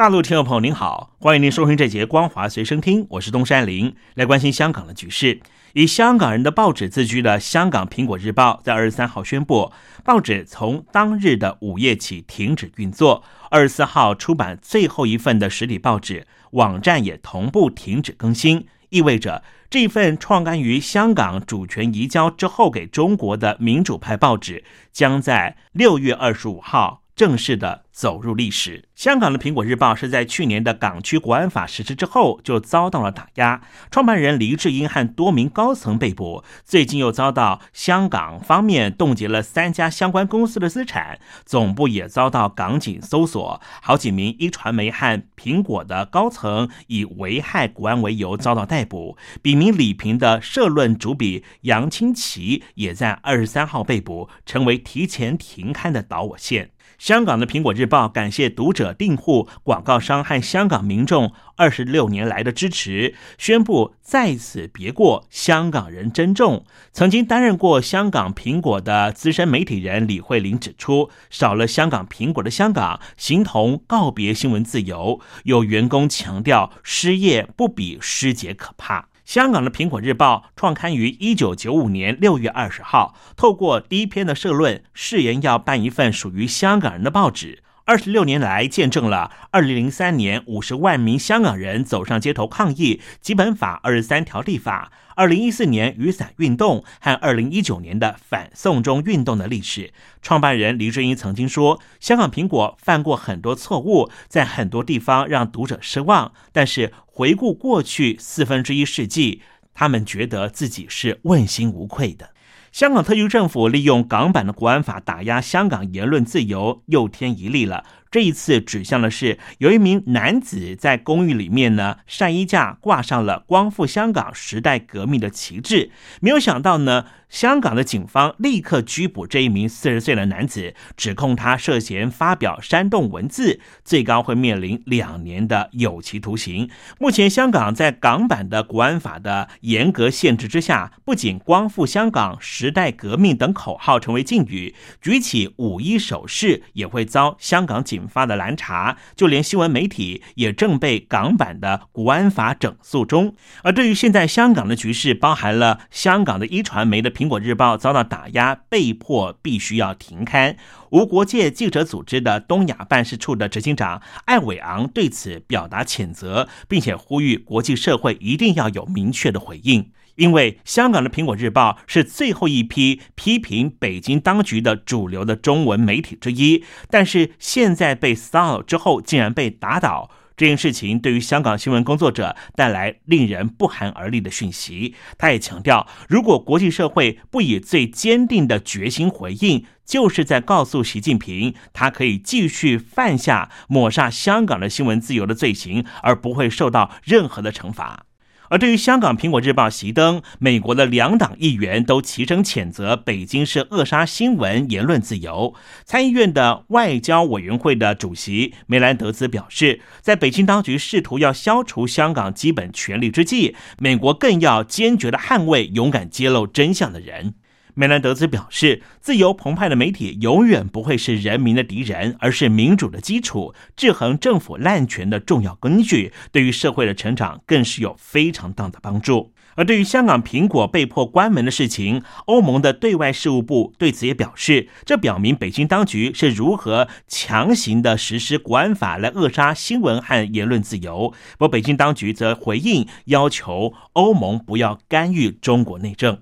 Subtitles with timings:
[0.00, 5.42] 大陆听众朋友您好，欢迎您收听这节《光华随身听》，我是东山林，来关心香港的局势。
[5.74, 9.70] 以香港人的报纸自居的香港《苹果日报》在二十三号宣布，
[10.02, 13.22] 报纸从当日的午夜起停止运作。
[13.50, 26.99] 二十四号出版最后一份的实体报纸，网站也同步停止更新，意味着这份创刊于香港主权移交之后给中国的民主派报纸，将在六月二十五号。
[27.20, 28.88] 正式的走入历史。
[28.94, 49.18] 香港的《苹果日报》是在去年的港区国安法实施之后就遭到了打压，创办人黎智英和多名高层被捕，最近又遭到香港方面冻结了三家相关公司的资产，总部也遭到港警搜索，好几名一传媒和苹果的高层以危害国安为由遭到逮捕。
[49.42, 56.70] 笔名李平的社论主笔杨清奇也在二十三号被捕，成为提前停刊的导火线。
[57.00, 66.66] 香港的《苹果日报》感谢读者、订户、广告商和香港民众二十六年来的支持，宣布在此别过，香港人珍重。
[66.92, 75.22] 曾经担任过香港苹果的资深媒体人李慧玲指出，少了香港苹果的香港，形同告别新闻自由。
[75.44, 79.09] 有员工强调，失业不比失节可怕。
[79.30, 87.62] 香港的《苹果日报》创刊于一九九五年六月二十号，透过第一篇的社论，誓言要办一份属于香港人的报纸。
[87.90, 99.92] 二十六年来，见证了二零零三年五十万名香港人走上街头抗议基本法二十三条立法，二零一四年雨伞运动和二零一九年的反送中运动的历史。
[100.22, 109.42] 创办人黎智英曾经说：“香港苹果犯过很多错误，在很多地方让读者失望，但是回顾过去四分之一世纪，
[109.74, 112.30] 他们觉得自己是问心无愧的。”
[112.72, 117.84] 香港特区政府利用港版的国安法打压香港言论自由，又添一例了。
[118.10, 125.92] 这一次指向的是有一名男子在公寓里面呢，晒衣架挂上了“光复香港时代革命”的旗帜。
[126.20, 136.68] 没有想到呢，香港的警方立刻拘捕这一名四十岁的男子，指控他涉嫌发表煽动文字，最高会面临两年的有期徒刑。
[136.98, 147.99] 目前，香港在港版的国安法的严格限制之下，不仅“光复香港时代革命”等口号成为禁语，举起五一手势也会遭香港警。
[148.00, 153.34] 引发的蓝查，就连新闻媒体也正被港版的国安法整肃中。
[153.62, 160.56] 而对于现在香港的局势，包含了香港的一传媒的《苹果日报》遭到打压，被迫必须要停刊。
[160.90, 169.92] 无国界记者组织的东亚办事处的执行长艾伟昂对此表达谴责，并且呼吁国际社会一定要有明确的回应。
[170.20, 184.94] 因为香港的《苹果日报》是最后一批批评北京当局的主流的中文媒体之一，但是现在被骚扰之后，竟然被打倒，这件事情对于香港新闻工作者带来令人不寒而栗的讯息。
[185.16, 198.04] 他也强调，如果国际社会不以最坚定的决心回应，就是在告诉习近平，他可以继续犯下抹杀香港的新闻自由的罪行，而不会受到任何的惩罚。
[198.50, 205.54] 而对于香港《苹果日报》熄灯，美国的两党议员都齐声谴责北京是扼杀新闻言论自由。
[205.84, 217.34] 参议院的外交委员会的主席梅兰德兹表示，在北京当局试图要消除香港基本权利之际，美国更要坚决的捍卫勇敢揭露真相的人。
[217.74, 229.32] 梅兰德兹表示，自由澎湃的媒体永远不会是人民的敌人，而是民主的基础，制衡政府滥权的重要根据，对于社会的成长更是有非常大的帮助。
[229.56, 241.12] 而对于香港苹果被迫关门的事情，欧盟的对外事务部对此也表示，这表明北京当局是如何强行的实施国安法来扼杀新闻和言论自由。
[241.32, 246.18] 不过北京当局则回应，要求欧盟不要干预中国内政。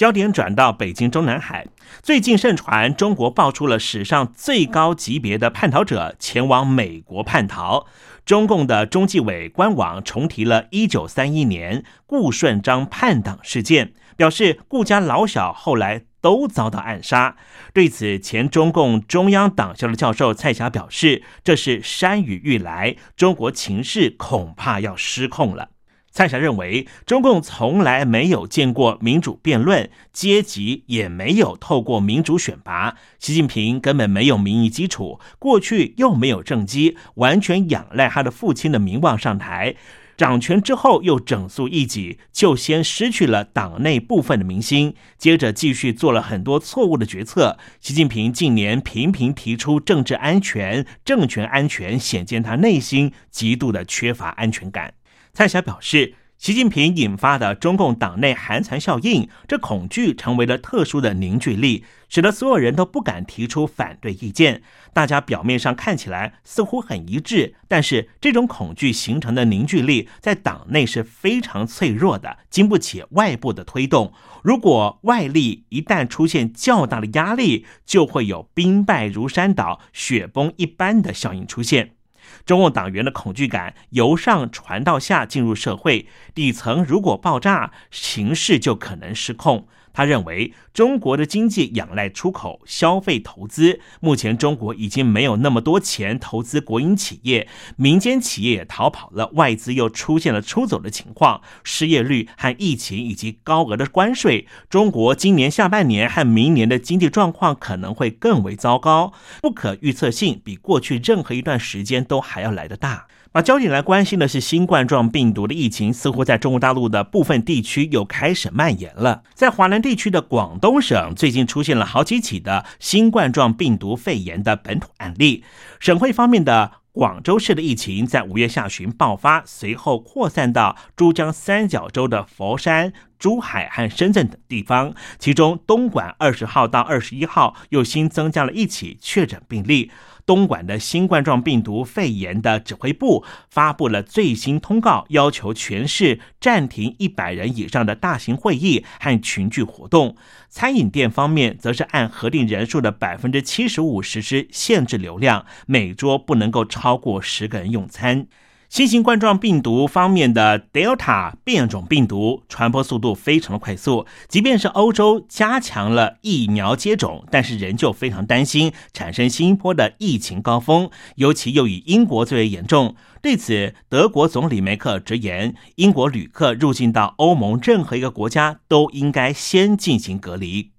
[0.00, 1.66] 焦点转到北京中南海，
[2.02, 7.86] 最近盛传中国爆出了史上最高级别的叛逃者前往美国叛逃。
[8.24, 17.36] 中共的中纪委官网重提了1931年顾顺章叛党事件，表示顾家老小后来都遭到暗杀。
[17.74, 25.68] 对此，前中共中央党校的教授蔡霞表示：“这是山雨欲来，中国情势恐怕要失控了。”
[26.12, 32.96] 蔡霞认为，中共从来没有见过民主辩论，阶级也没有透过民主选拔。
[33.20, 39.76] 习近平根本没有民意基础，过去又没有政绩，完全仰赖他的父亲的名望上台。
[40.16, 47.56] 掌权之后又整肃异己，就先失去了党内部分的民心，接着继续做了很多错误的决策。
[47.80, 54.92] 习近平近年频频提出政治安全、政权安全，显见他内心极度的缺乏安全感。
[55.32, 64.62] 蔡霞表示，习近平引发的中共党内寒蝉效应，这恐惧成为了特殊的凝聚力，使得所有人都不敢提出反对意见。
[64.92, 74.12] 大家表面上看起来似乎很一致，但是这种恐惧形成的凝聚力，在党内是非常脆弱的，经不起外部的推动。
[74.42, 81.96] 如果外力一旦出现较大的压力，就会有兵败如山倒、雪崩一般的效应出现。
[82.44, 89.68] 中共党员的恐惧感由上传到下，进入社会底层，如果爆炸，形势就可能失控。
[89.92, 93.80] 他认为，中国的经济仰赖出口、消费、投资。
[94.00, 101.40] 目前，中国已经没有那么多钱投资国营企业，民间企业也逃跑了，外资又出现了出走的情况。
[101.62, 109.12] 失业率和疫情以及高额的关税，中国今年下半年和明年的经济状况可能会更为糟糕，
[109.42, 113.06] 不可预测性比过去任何一段时间都还要来得大。
[113.32, 119.22] 那交警来关心的是新冠状病毒的疫情，似乎在中国大陆的部分地区又开始蔓延了。
[119.34, 125.44] 在华南地区的广东省，最近出现了好几起的新冠状病毒肺炎的本土案例。
[125.78, 134.92] 省会方面的广州市的疫情在五月下旬爆发，随后扩散到珠江三角洲的佛山、珠海和深圳等地方。
[135.20, 139.92] 其中，东莞二十号到二十一号又新增加了一起确诊病例。
[140.26, 150.16] 东莞的新冠状病毒肺炎的指挥部发布了最新通告，要求全市暂停一百人以上的大型会议和群聚活动。
[150.48, 158.28] 餐饮店方面，则是按核定人数的百分之七十五实施限制流量，每桌不能够超过十个人用餐。
[158.70, 172.94] 新型冠状病毒方面的 Delta 变种病毒传播速度非常的快速，即便是欧洲加强了疫苗接种，但是仍旧非常担心产生新一波的疫情高峰，尤其又以英国最为严重。
[173.20, 180.70] 对此，德国总理梅克直言，英国旅客入境到欧盟任何一个国家都应该先进行隔离。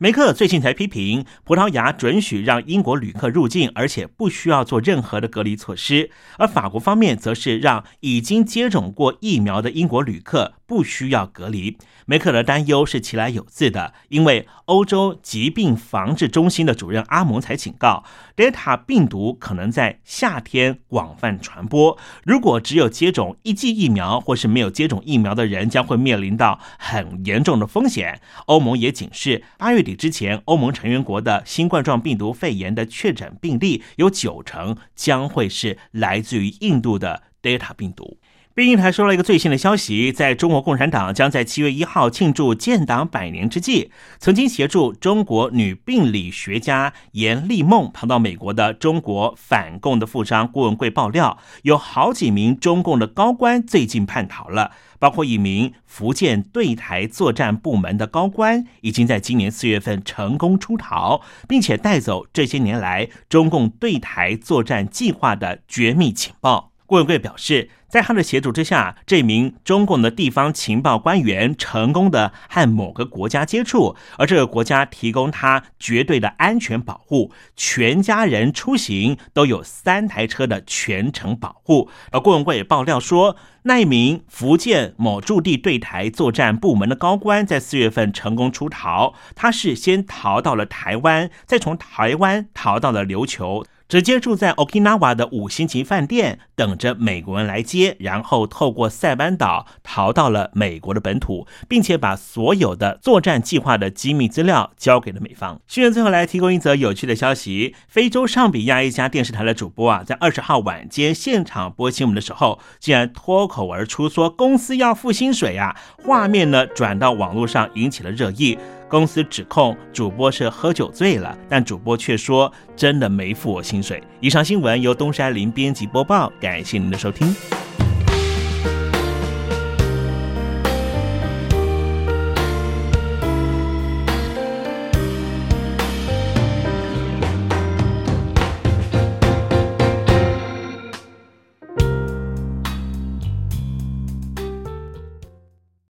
[0.00, 10.52] 梅克最近才批评葡萄牙准许让英国旅客入境，而且不需要做任何的隔离措施，而法国方面则是让已经接种过疫苗的英国旅客。
[10.68, 11.78] 不需要隔离。
[12.04, 18.04] 梅克的担忧是其来有自的，因为欧洲疾病防治中心的主任阿蒙才警告，
[18.36, 21.98] 德尔塔病毒可能在夏天广泛传播。
[22.24, 28.20] 如果只有接种一剂疫苗，或是没有接种疫苗的人，将会面临到很严重的风险。
[28.46, 38.18] 欧盟也警示，八月底之前，欧盟成员国的新冠状病毒肺炎的确诊病例有九成将会是来自于印度的德尔塔病毒。
[38.58, 66.72] 北京台收到一个最新的消息，在中国共产党将在七月一号庆祝建党百年之际，曾经协助中国女病理学家严丽梦跑到美国的中国反共的富商郭文贵爆料，有好几名中共的高官最近叛逃了，包括一名福建对台作战部门的高官，已经在今年四月份成功出逃，并且带走这些年来中共对台作战计划的绝密情报。
[66.88, 67.68] 郭文贵表示。
[67.88, 81.88] 在他的协助之下，这名中共的地方情报官员成功的和某个国家接触，而这个国家提供他绝对的安全保护，全家人出行都有三台车的全程保护。
[82.12, 93.64] 而郭文贵爆料说，那一名福建某驻地对台作战部门的高官在四月份成功出逃，他是先逃到了台湾，再从台湾逃到了琉球。
[93.88, 105.58] 直接住在 Okinawa 的五星级饭店，等着美国人来接，然后透过塞班岛逃到了美国的本土，并且把所有的作战计划的机密资料交给了美方。
[105.66, 115.74] 新闻最后来提供一则有趣的消息：非洲上比亚一家电视台的主播啊，在二十号晚间现场播新闻的时候，竟然脱口而出说公司要付薪水啊！
[116.04, 118.58] 画面呢转到网络上，引起了热议。
[118.88, 124.02] 公司指控主播是喝酒醉了，但主播却说真的没付我薪水。
[124.20, 127.34] 以上新闻由东山林编辑播报，感谢您的收听。